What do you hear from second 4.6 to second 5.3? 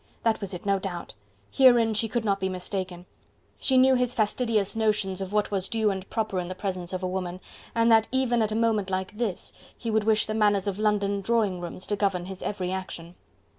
notions